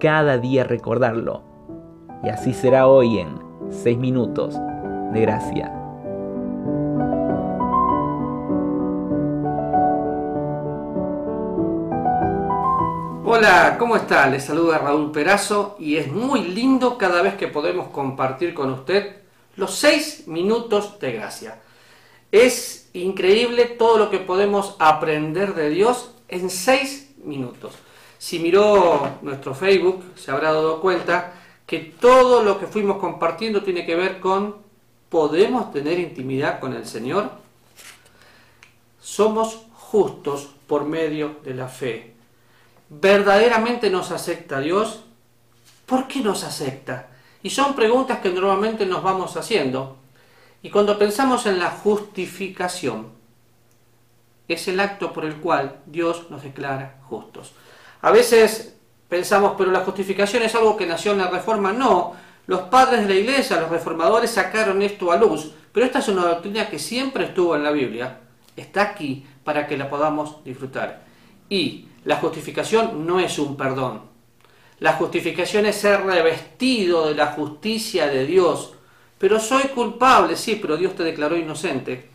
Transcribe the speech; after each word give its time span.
cada 0.00 0.38
día 0.38 0.64
recordarlo. 0.64 1.42
Y 2.24 2.30
así 2.30 2.52
será 2.52 2.88
hoy 2.88 3.18
en 3.18 3.38
6 3.70 3.98
minutos 3.98 4.56
de 5.12 5.20
gracia. 5.20 5.76
Hola, 13.24 13.76
¿cómo 13.78 13.94
está? 13.96 14.26
Les 14.26 14.42
saluda 14.42 14.78
Raúl 14.78 15.12
Perazo 15.12 15.76
y 15.78 15.96
es 15.96 16.10
muy 16.10 16.44
lindo 16.44 16.98
cada 16.98 17.22
vez 17.22 17.34
que 17.34 17.46
podemos 17.46 17.88
compartir 17.88 18.54
con 18.54 18.72
usted 18.72 19.16
los 19.56 19.74
6 19.76 20.26
minutos 20.26 20.98
de 20.98 21.12
gracia. 21.12 21.60
Es 22.32 22.90
increíble 22.92 23.66
todo 23.66 23.98
lo 23.98 24.10
que 24.10 24.18
podemos 24.18 24.76
aprender 24.78 25.54
de 25.54 25.70
Dios 25.70 26.12
en 26.28 26.50
6 26.50 27.16
minutos. 27.24 27.74
Si 28.20 28.38
miró 28.38 29.16
nuestro 29.22 29.54
Facebook, 29.54 30.04
se 30.14 30.30
habrá 30.30 30.52
dado 30.52 30.82
cuenta 30.82 31.32
que 31.66 31.78
todo 31.78 32.42
lo 32.42 32.60
que 32.60 32.66
fuimos 32.66 32.98
compartiendo 32.98 33.62
tiene 33.62 33.86
que 33.86 33.96
ver 33.96 34.20
con 34.20 34.56
¿podemos 35.08 35.72
tener 35.72 35.98
intimidad 35.98 36.60
con 36.60 36.74
el 36.74 36.84
Señor? 36.84 37.30
Somos 39.00 39.62
justos 39.72 40.50
por 40.66 40.84
medio 40.84 41.36
de 41.44 41.54
la 41.54 41.68
fe. 41.68 42.12
¿Verdaderamente 42.90 43.88
nos 43.88 44.10
acepta 44.10 44.60
Dios? 44.60 45.02
¿Por 45.86 46.06
qué 46.06 46.20
nos 46.20 46.44
acepta? 46.44 47.08
Y 47.42 47.48
son 47.48 47.74
preguntas 47.74 48.18
que 48.18 48.28
normalmente 48.28 48.84
nos 48.84 49.02
vamos 49.02 49.38
haciendo. 49.38 49.96
Y 50.62 50.68
cuando 50.68 50.98
pensamos 50.98 51.46
en 51.46 51.58
la 51.58 51.70
justificación, 51.70 53.12
es 54.46 54.68
el 54.68 54.78
acto 54.78 55.10
por 55.10 55.24
el 55.24 55.36
cual 55.36 55.80
Dios 55.86 56.26
nos 56.28 56.42
declara 56.42 57.00
justos. 57.08 57.54
A 58.02 58.10
veces 58.10 58.74
pensamos, 59.08 59.54
pero 59.58 59.70
la 59.70 59.80
justificación 59.80 60.42
es 60.42 60.54
algo 60.54 60.76
que 60.76 60.86
nació 60.86 61.12
en 61.12 61.18
la 61.18 61.28
reforma. 61.28 61.72
No, 61.72 62.14
los 62.46 62.62
padres 62.62 63.02
de 63.02 63.14
la 63.14 63.20
iglesia, 63.20 63.60
los 63.60 63.68
reformadores 63.68 64.30
sacaron 64.30 64.80
esto 64.80 65.12
a 65.12 65.16
luz, 65.16 65.52
pero 65.72 65.84
esta 65.84 65.98
es 65.98 66.08
una 66.08 66.22
doctrina 66.22 66.70
que 66.70 66.78
siempre 66.78 67.24
estuvo 67.24 67.54
en 67.54 67.64
la 67.64 67.72
Biblia, 67.72 68.20
está 68.56 68.82
aquí 68.82 69.26
para 69.44 69.66
que 69.66 69.76
la 69.76 69.90
podamos 69.90 70.42
disfrutar. 70.44 71.02
Y 71.48 71.88
la 72.04 72.16
justificación 72.16 73.06
no 73.06 73.20
es 73.20 73.38
un 73.38 73.56
perdón. 73.56 74.02
La 74.78 74.94
justificación 74.94 75.66
es 75.66 75.76
ser 75.76 76.02
revestido 76.04 77.08
de 77.08 77.14
la 77.14 77.26
justicia 77.26 78.06
de 78.06 78.24
Dios. 78.24 78.72
Pero 79.18 79.38
soy 79.38 79.64
culpable, 79.64 80.36
sí, 80.36 80.58
pero 80.60 80.78
Dios 80.78 80.94
te 80.94 81.02
declaró 81.02 81.36
inocente. 81.36 82.08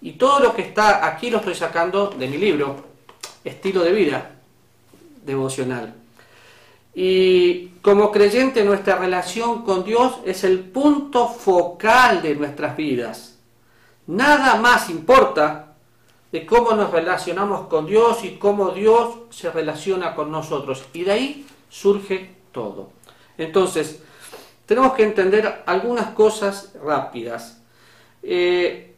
Y 0.00 0.12
todo 0.12 0.38
lo 0.38 0.54
que 0.54 0.62
está 0.62 1.04
aquí 1.04 1.30
lo 1.30 1.38
estoy 1.38 1.56
sacando 1.56 2.08
de 2.08 2.28
mi 2.28 2.36
libro, 2.36 2.76
Estilo 3.42 3.82
de 3.82 3.92
Vida 3.92 4.33
devocional. 5.24 5.94
Y 6.94 7.68
como 7.82 8.12
creyente 8.12 8.64
nuestra 8.64 8.96
relación 8.96 9.64
con 9.64 9.84
Dios 9.84 10.18
es 10.24 10.44
el 10.44 10.60
punto 10.60 11.28
focal 11.28 12.22
de 12.22 12.36
nuestras 12.36 12.76
vidas. 12.76 13.38
Nada 14.06 14.56
más 14.56 14.90
importa 14.90 15.74
de 16.30 16.46
cómo 16.46 16.72
nos 16.72 16.90
relacionamos 16.90 17.66
con 17.68 17.86
Dios 17.86 18.24
y 18.24 18.36
cómo 18.36 18.70
Dios 18.70 19.16
se 19.30 19.50
relaciona 19.50 20.14
con 20.14 20.30
nosotros. 20.30 20.84
Y 20.92 21.02
de 21.04 21.12
ahí 21.12 21.46
surge 21.68 22.30
todo. 22.52 22.90
Entonces, 23.38 24.00
tenemos 24.66 24.94
que 24.94 25.04
entender 25.04 25.62
algunas 25.66 26.08
cosas 26.08 26.72
rápidas. 26.82 27.60
Eh, 28.22 28.94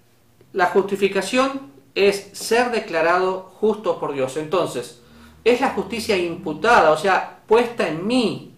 la 0.53 0.67
justificación 0.67 1.73
es 1.95 2.31
ser 2.33 2.71
declarado 2.71 3.53
justo 3.59 3.99
por 3.99 4.13
Dios. 4.13 4.37
Entonces, 4.37 5.01
es 5.47 5.61
la 5.61 5.71
justicia 5.71 6.17
imputada, 6.17 6.91
o 6.91 6.97
sea, 6.97 7.43
puesta 7.47 7.87
en 7.87 8.05
mí. 8.05 8.53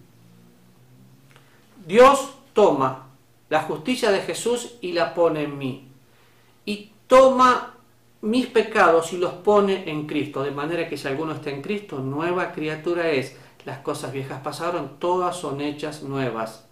Dios 1.87 2.31
toma 2.55 3.09
la 3.51 3.61
justicia 3.63 4.11
de 4.11 4.21
Jesús 4.21 4.77
y 4.81 4.93
la 4.93 5.13
pone 5.13 5.43
en 5.43 5.59
mí. 5.59 5.89
Y 6.65 6.93
toma 7.07 7.75
mis 8.23 8.47
pecados 8.47 9.13
y 9.13 9.19
los 9.19 9.35
pone 9.35 9.91
en 9.91 10.07
Cristo. 10.07 10.43
De 10.43 10.51
manera 10.51 10.89
que 10.89 10.97
si 10.97 11.07
alguno 11.07 11.35
está 11.35 11.51
en 11.51 11.61
Cristo, 11.61 11.99
nueva 11.99 12.53
criatura 12.53 13.11
es. 13.11 13.37
Las 13.67 13.81
cosas 13.81 14.11
viejas 14.11 14.41
pasaron, 14.41 14.99
todas 14.99 15.37
son 15.37 15.61
hechas 15.61 16.03
nuevas. 16.03 16.67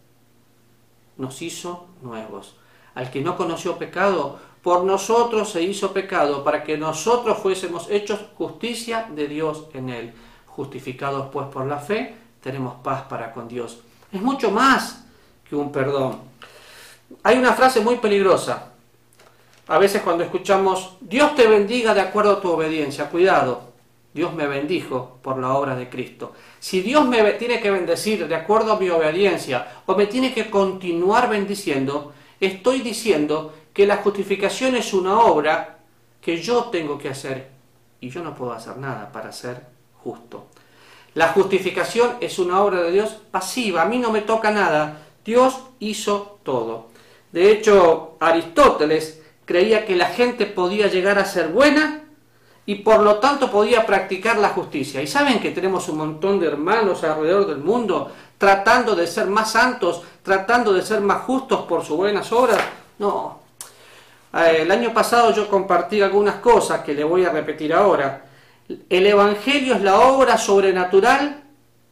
Nos 1.18 1.42
hizo 1.42 1.88
nuevos. 2.00 2.56
Al 2.96 3.10
que 3.10 3.20
no 3.20 3.36
conoció 3.36 3.78
pecado, 3.78 4.40
por 4.62 4.82
nosotros 4.82 5.50
se 5.50 5.62
hizo 5.62 5.92
pecado, 5.92 6.42
para 6.42 6.64
que 6.64 6.76
nosotros 6.76 7.38
fuésemos 7.38 7.88
hechos 7.88 8.18
justicia 8.36 9.06
de 9.14 9.28
Dios 9.28 9.66
en 9.74 9.90
él. 9.90 10.12
Justificados 10.46 11.28
pues 11.32 11.46
por 11.46 11.66
la 11.66 11.78
fe, 11.78 12.16
tenemos 12.40 12.74
paz 12.82 13.02
para 13.02 13.32
con 13.32 13.46
Dios. 13.46 13.78
Es 14.10 14.20
mucho 14.20 14.50
más 14.50 15.04
que 15.48 15.54
un 15.54 15.70
perdón. 15.70 16.18
Hay 17.22 17.38
una 17.38 17.52
frase 17.52 17.80
muy 17.80 17.98
peligrosa. 17.98 18.72
A 19.68 19.78
veces 19.78 20.02
cuando 20.02 20.24
escuchamos, 20.24 20.96
Dios 21.00 21.36
te 21.36 21.46
bendiga 21.46 21.94
de 21.94 22.00
acuerdo 22.00 22.32
a 22.32 22.40
tu 22.40 22.50
obediencia, 22.50 23.08
cuidado, 23.08 23.72
Dios 24.14 24.32
me 24.32 24.46
bendijo 24.46 25.18
por 25.22 25.38
la 25.38 25.54
obra 25.54 25.76
de 25.76 25.90
Cristo. 25.90 26.32
Si 26.58 26.80
Dios 26.80 27.06
me 27.06 27.22
tiene 27.34 27.60
que 27.60 27.70
bendecir 27.70 28.26
de 28.26 28.34
acuerdo 28.34 28.72
a 28.72 28.80
mi 28.80 28.88
obediencia 28.88 29.82
o 29.84 29.94
me 29.94 30.06
tiene 30.06 30.32
que 30.32 30.48
continuar 30.48 31.28
bendiciendo, 31.28 32.14
estoy 32.40 32.80
diciendo 32.80 33.54
que 33.72 33.86
la 33.86 33.98
justificación 33.98 34.76
es 34.76 34.92
una 34.92 35.20
obra 35.20 35.78
que 36.20 36.40
yo 36.40 36.64
tengo 36.64 36.98
que 36.98 37.10
hacer 37.10 37.50
y 38.00 38.10
yo 38.10 38.22
no 38.22 38.34
puedo 38.34 38.52
hacer 38.52 38.76
nada 38.78 39.12
para 39.12 39.32
ser 39.32 39.62
justo. 40.02 40.46
La 41.14 41.28
justificación 41.28 42.16
es 42.20 42.38
una 42.38 42.60
obra 42.62 42.82
de 42.82 42.92
Dios 42.92 43.16
pasiva, 43.30 43.82
a 43.82 43.86
mí 43.86 43.98
no 43.98 44.10
me 44.10 44.20
toca 44.20 44.50
nada, 44.50 45.02
Dios 45.24 45.58
hizo 45.78 46.38
todo. 46.42 46.88
De 47.32 47.50
hecho, 47.50 48.16
Aristóteles 48.20 49.22
creía 49.44 49.86
que 49.86 49.96
la 49.96 50.06
gente 50.06 50.46
podía 50.46 50.88
llegar 50.88 51.18
a 51.18 51.24
ser 51.24 51.48
buena 51.48 52.05
y 52.66 52.74
por 52.76 53.00
lo 53.00 53.16
tanto 53.16 53.50
podía 53.50 53.86
practicar 53.86 54.38
la 54.38 54.48
justicia. 54.50 55.00
Y 55.00 55.06
saben 55.06 55.40
que 55.40 55.52
tenemos 55.52 55.88
un 55.88 55.98
montón 55.98 56.40
de 56.40 56.48
hermanos 56.48 57.04
alrededor 57.04 57.46
del 57.46 57.58
mundo 57.58 58.10
tratando 58.36 58.94
de 58.94 59.06
ser 59.06 59.26
más 59.28 59.52
santos, 59.52 60.02
tratando 60.22 60.72
de 60.72 60.82
ser 60.82 61.00
más 61.00 61.22
justos 61.22 61.60
por 61.62 61.84
sus 61.84 61.96
buenas 61.96 62.30
obras. 62.32 62.60
No, 62.98 63.38
eh, 64.34 64.58
el 64.62 64.70
año 64.70 64.92
pasado 64.92 65.32
yo 65.32 65.48
compartí 65.48 66.02
algunas 66.02 66.36
cosas 66.36 66.80
que 66.80 66.92
le 66.92 67.04
voy 67.04 67.24
a 67.24 67.30
repetir 67.30 67.72
ahora. 67.72 68.24
El 68.90 69.06
Evangelio 69.06 69.74
es 69.76 69.82
la 69.82 70.00
obra 70.00 70.36
sobrenatural 70.36 71.44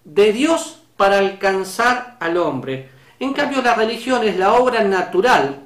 de 0.03 0.33
Dios 0.33 0.83
para 0.97 1.19
alcanzar 1.19 2.17
al 2.19 2.37
hombre. 2.37 2.91
En 3.21 3.33
cambio, 3.33 3.63
la 3.63 3.75
religión 3.75 4.27
es 4.27 4.37
la 4.37 4.55
obra 4.55 4.83
natural 4.83 5.64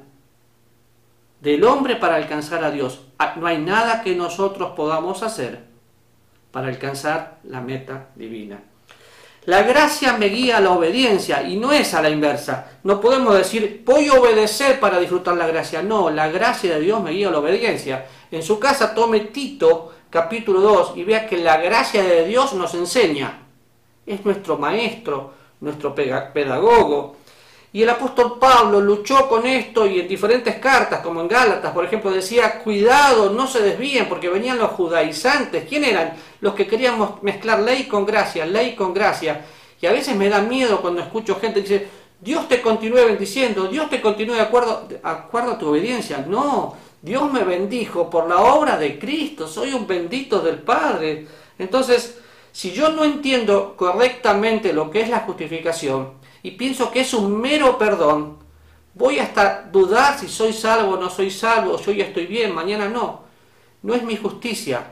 del 1.41 1.63
hombre 1.63 1.95
para 1.95 2.15
alcanzar 2.15 2.63
a 2.63 2.71
Dios. 2.71 3.01
Ah, 3.17 3.35
no 3.37 3.47
hay 3.47 3.57
nada 3.57 4.01
que 4.01 4.15
nosotros 4.15 4.73
podamos 4.75 5.23
hacer 5.23 5.63
para 6.51 6.67
alcanzar 6.67 7.39
la 7.43 7.61
meta 7.61 8.09
divina. 8.15 8.61
La 9.45 9.63
gracia 9.63 10.13
me 10.17 10.27
guía 10.27 10.57
a 10.57 10.61
la 10.61 10.71
obediencia 10.71 11.43
y 11.43 11.55
no 11.55 11.71
es 11.71 11.93
a 11.93 12.01
la 12.01 12.09
inversa. 12.09 12.79
No 12.83 12.99
podemos 12.99 13.35
decir, 13.35 13.81
voy 13.85 14.07
a 14.07 14.13
obedecer 14.13 14.79
para 14.79 14.99
disfrutar 14.99 15.37
la 15.37 15.47
gracia. 15.47 15.81
No, 15.81 16.09
la 16.09 16.29
gracia 16.29 16.75
de 16.75 16.81
Dios 16.81 17.01
me 17.01 17.11
guía 17.11 17.29
a 17.29 17.31
la 17.31 17.39
obediencia. 17.39 18.05
En 18.29 18.43
su 18.43 18.59
casa 18.59 18.93
tome 18.93 19.21
Tito 19.21 19.93
capítulo 20.09 20.59
2 20.61 20.93
y 20.97 21.03
vea 21.03 21.25
que 21.25 21.37
la 21.37 21.57
gracia 21.57 22.03
de 22.03 22.27
Dios 22.27 22.53
nos 22.53 22.73
enseña. 22.73 23.39
Es 24.05 24.25
nuestro 24.25 24.57
maestro, 24.57 25.33
nuestro 25.61 25.95
pedagogo. 25.95 27.15
Y 27.71 27.83
el 27.83 27.89
apóstol 27.89 28.39
Pablo 28.39 28.81
luchó 28.81 29.29
con 29.29 29.45
esto 29.45 29.85
y 29.85 29.99
en 29.99 30.07
diferentes 30.07 30.55
cartas, 30.55 31.01
como 31.01 31.21
en 31.21 31.27
Gálatas, 31.27 31.71
por 31.71 31.85
ejemplo, 31.85 32.09
decía, 32.09 32.59
cuidado, 32.59 33.29
no 33.29 33.45
se 33.45 33.61
desvíen, 33.61 34.09
porque 34.09 34.27
venían 34.27 34.57
los 34.57 34.71
judaizantes. 34.71 35.65
¿Quién 35.69 35.83
eran? 35.83 36.13
Los 36.41 36.55
que 36.55 36.65
querían 36.65 36.97
mezclar 37.21 37.59
ley 37.59 37.83
con 37.83 38.07
gracia, 38.07 38.45
ley 38.45 38.75
con 38.75 38.93
gracia. 38.93 39.45
Y 39.79 39.85
a 39.85 39.91
veces 39.91 40.15
me 40.15 40.29
da 40.29 40.41
miedo 40.41 40.81
cuando 40.81 41.01
escucho 41.01 41.39
gente 41.39 41.61
que 41.63 41.69
dice, 41.69 41.87
Dios 42.19 42.47
te 42.47 42.61
continúe 42.61 43.05
bendiciendo, 43.05 43.67
Dios 43.67 43.89
te 43.89 44.01
continúe 44.01 44.33
de 44.33 44.41
acuerdo, 44.41 44.85
de 44.89 44.99
acuerdo 45.03 45.51
a 45.51 45.57
tu 45.59 45.69
obediencia. 45.69 46.25
No, 46.27 46.75
Dios 47.01 47.31
me 47.31 47.43
bendijo 47.43 48.09
por 48.09 48.27
la 48.27 48.39
obra 48.39 48.77
de 48.77 48.97
Cristo, 48.97 49.47
soy 49.47 49.73
un 49.73 49.85
bendito 49.85 50.41
del 50.41 50.57
Padre. 50.57 51.27
Entonces, 51.59 52.17
si 52.59 52.73
yo 52.73 52.89
no 52.89 53.05
entiendo 53.05 53.77
correctamente 53.77 54.73
lo 54.73 54.91
que 54.91 54.99
es 54.99 55.07
la 55.07 55.21
justificación, 55.21 56.15
y 56.43 56.51
pienso 56.51 56.91
que 56.91 56.99
es 56.99 57.13
un 57.13 57.39
mero 57.39 57.77
perdón, 57.77 58.37
voy 58.95 59.19
hasta 59.19 59.61
dudar 59.61 60.19
si 60.19 60.27
soy 60.27 60.51
salvo 60.51 60.95
o 60.95 60.99
no 60.99 61.09
soy 61.09 61.31
salvo, 61.31 61.77
si 61.77 61.91
hoy 61.91 62.01
estoy 62.01 62.25
bien, 62.25 62.53
mañana 62.53 62.89
no. 62.89 63.21
No 63.81 63.95
es 63.95 64.03
mi 64.03 64.17
justicia, 64.17 64.87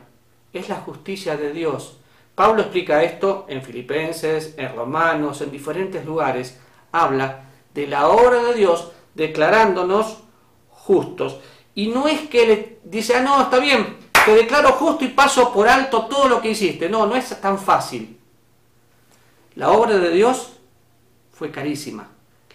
es 0.53 0.69
la 0.69 0.75
justicia 0.75 1.35
de 1.35 1.51
Dios. 1.51 1.97
Pablo 2.35 2.61
explica 2.61 3.03
esto 3.03 3.45
en 3.49 3.61
Filipenses, 3.61 4.53
en 4.55 4.73
Romanos, 4.73 5.41
en 5.41 5.51
diferentes 5.51 6.05
lugares. 6.05 6.57
Habla 6.93 7.49
de 7.73 7.85
la 7.85 8.07
obra 8.07 8.43
de 8.43 8.53
Dios 8.53 8.93
declarándonos 9.13 10.19
justos. 10.69 11.41
Y 11.75 11.87
no 11.89 12.07
es 12.07 12.29
que 12.29 12.47
le 12.47 12.79
dice, 12.85 13.17
ah, 13.17 13.21
no, 13.23 13.41
está 13.41 13.59
bien, 13.59 13.96
te 14.27 14.35
declaro 14.35 14.74
justo 14.74 15.06
y 15.06 15.07
paso 15.07 15.53
por 15.53 15.69
alto 15.69 16.06
todo 16.07 16.27
lo 16.27 16.41
que 16.41 16.51
hiciste. 16.51 16.89
No, 16.89 17.06
no 17.06 17.15
es 17.15 17.29
tan 17.39 17.57
fácil. 17.57 18.19
La 19.56 19.71
obra 19.71 19.97
de 19.97 20.12
Dios 20.12 20.50
fue 21.31 21.50
carísima. 21.50 22.09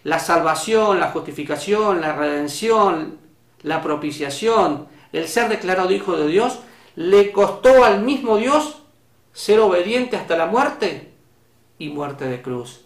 La 0.04 0.18
salvación, 0.18 1.00
la 1.00 1.12
justificación, 1.12 2.02
la 2.02 2.14
redención, 2.14 3.16
la 3.62 3.80
propiciación, 3.80 4.86
el 5.14 5.26
ser 5.26 5.48
declarado 5.48 5.90
hijo 5.92 6.14
de 6.14 6.28
Dios, 6.28 6.58
le 6.94 7.32
costó 7.32 7.84
al 7.84 8.02
mismo 8.02 8.36
Dios 8.36 8.82
ser 9.32 9.58
obediente 9.60 10.18
hasta 10.18 10.36
la 10.36 10.44
muerte 10.44 11.14
y 11.78 11.88
muerte 11.88 12.26
de 12.26 12.42
cruz. 12.42 12.84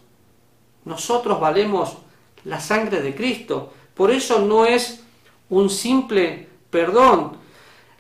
Nosotros 0.84 1.40
valemos 1.40 1.96
la 2.44 2.60
sangre 2.60 3.02
de 3.02 3.16
Cristo. 3.16 3.72
Por 3.94 4.12
eso 4.12 4.38
no 4.42 4.64
es 4.64 5.02
un 5.50 5.70
simple 5.70 6.48
perdón. 6.70 7.44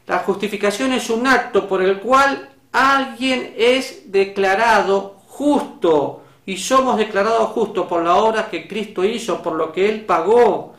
La 0.06 0.18
justificación 0.20 0.92
es 0.92 1.10
un 1.10 1.26
acto 1.26 1.66
por 1.66 1.82
el 1.82 1.98
cual 1.98 2.50
alguien 2.72 3.54
es 3.56 4.12
declarado 4.12 5.16
justo 5.26 6.22
y 6.46 6.56
somos 6.56 6.96
declarados 6.96 7.50
justos 7.50 7.86
por 7.86 8.04
la 8.04 8.14
obra 8.14 8.48
que 8.48 8.68
Cristo 8.68 9.04
hizo, 9.04 9.42
por 9.42 9.54
lo 9.54 9.72
que 9.72 9.88
Él 9.88 10.04
pagó. 10.04 10.74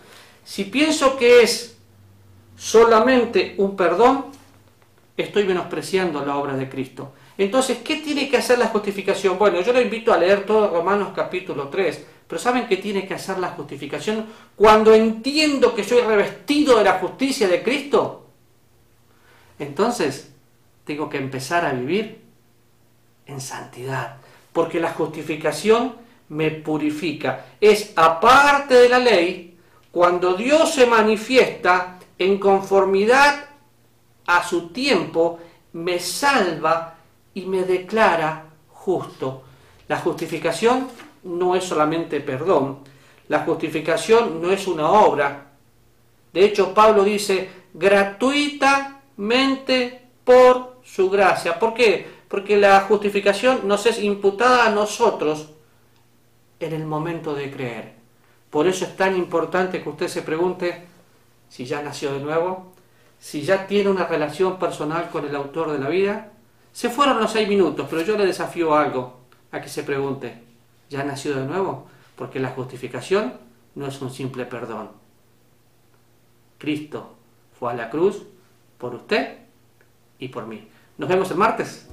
Si 0.46 0.64
pienso 0.64 1.18
que 1.18 1.42
es 1.42 1.78
solamente 2.56 3.56
un 3.58 3.76
perdón, 3.76 4.28
estoy 5.18 5.44
menospreciando 5.44 6.26
la 6.26 6.38
obra 6.38 6.56
de 6.56 6.70
Cristo. 6.70 7.12
Entonces, 7.38 7.80
¿qué 7.84 7.98
tiene 7.98 8.30
que 8.30 8.38
hacer 8.38 8.58
la 8.58 8.68
justificación? 8.68 9.38
Bueno, 9.38 9.60
yo 9.62 9.74
lo 9.74 9.82
invito 9.82 10.14
a 10.14 10.18
leer 10.18 10.46
todo 10.46 10.70
Romanos 10.70 11.10
capítulo 11.14 11.68
3, 11.68 12.06
pero 12.28 12.40
¿saben 12.40 12.68
qué 12.68 12.78
tiene 12.78 13.06
que 13.06 13.14
hacer 13.14 13.38
la 13.40 13.50
justificación? 13.50 14.26
Cuando 14.56 14.94
entiendo 14.94 15.76
que 15.76 15.84
soy 15.84 16.02
revestido 16.02 16.78
de 16.78 16.86
la 16.86 16.94
justicia 16.94 17.48
de 17.48 17.62
Cristo, 17.62 18.27
entonces 19.60 20.32
tengo 20.86 21.10
que 21.10 21.18
empezar 21.18 21.66
a 21.66 21.74
vivir 21.74 22.22
en 23.26 23.42
santidad 23.42 24.18
porque 24.54 24.80
la 24.80 24.92
justificación 24.94 25.94
me 26.30 26.50
purifica. 26.50 27.46
Es 27.62 27.94
aparte 27.96 28.74
de 28.74 28.90
la 28.90 28.98
ley, 28.98 29.56
cuando 29.92 30.34
Dios 30.34 30.74
se 30.74 30.88
manifiesta 30.88 32.00
en 32.18 32.40
conformidad 32.40 33.46
a 34.26 34.44
su 34.44 34.70
tiempo, 34.70 35.40
me 35.74 36.00
salva 36.00 36.96
y 37.34 37.42
me 37.46 37.64
declara 37.64 38.46
justo. 38.70 39.44
La 39.88 40.00
justificación 40.00 40.88
no 41.24 41.56
es 41.56 41.64
solamente 41.64 42.20
perdón, 42.20 42.80
la 43.28 43.42
justificación 43.42 44.42
no 44.42 44.52
es 44.52 44.66
una 44.68 44.90
obra. 44.90 45.52
De 46.34 46.44
hecho, 46.44 46.74
Pablo 46.74 47.04
dice, 47.04 47.50
gratuitamente 49.18 50.02
por 50.24 50.78
su 50.84 51.10
gracia. 51.10 51.58
¿Por 51.58 51.74
qué? 51.74 52.18
porque 52.28 52.58
la 52.58 52.82
justificación 52.82 53.68
nos 53.68 53.86
es 53.86 54.02
imputada 54.02 54.66
a 54.66 54.70
nosotros 54.70 55.50
en 56.60 56.74
el 56.74 56.86
momento 56.86 57.34
de 57.34 57.52
creer. 57.52 57.94
Por 58.50 58.68
eso 58.68 58.86
es 58.86 58.96
tan 58.96 59.16
importante 59.16 59.82
que 59.82 59.90
usted 59.90 60.08
se 60.08 60.24
pregunte 60.24 60.86
si 61.50 61.66
ya 61.66 61.82
nació 61.82 62.14
de 62.14 62.20
nuevo, 62.20 62.74
si 63.20 63.44
ya 63.44 63.68
tiene 63.68 63.90
una 63.90 64.06
relación 64.06 64.60
personal 64.60 65.10
con 65.10 65.26
el 65.26 65.36
autor 65.36 65.72
de 65.72 65.80
la 65.80 65.90
vida. 65.90 66.32
Se 66.74 66.90
fueron 66.90 67.20
los 67.20 67.32
seis 67.32 67.48
minutos, 67.48 67.88
pero 67.90 68.02
yo 68.02 68.18
le 68.18 68.26
desafío 68.26 68.76
algo, 68.76 69.22
a 69.52 69.62
que 69.62 69.70
se 69.70 69.84
pregunte, 69.84 70.44
¿ya 70.90 71.04
nació 71.04 71.36
de 71.36 71.46
nuevo? 71.46 71.88
Porque 72.16 72.40
la 72.40 72.50
justificación 72.50 73.34
no 73.76 73.88
es 73.88 74.02
un 74.02 74.12
simple 74.12 74.46
perdón. 74.46 74.90
Cristo 76.58 77.16
fue 77.58 77.72
a 77.72 77.76
la 77.76 77.90
cruz 77.90 78.24
por 78.78 78.96
usted 78.96 79.38
y 80.20 80.30
por 80.30 80.48
mí. 80.48 80.68
Nos 80.98 81.10
vemos 81.10 81.30
el 81.32 81.38
martes. 81.38 81.88